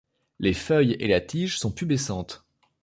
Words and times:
Les 0.39 0.55
feuilles 0.55 0.93
et 0.99 1.07
la 1.07 1.21
tige 1.21 1.59
sont 1.59 1.69
pubescentes. 1.71 2.43